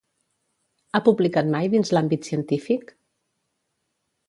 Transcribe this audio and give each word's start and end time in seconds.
Ha 0.93 1.01
publicat 1.07 1.51
mai 1.57 1.69
dins 1.75 1.93
l'àmbit 1.97 2.31
científic? 2.31 2.93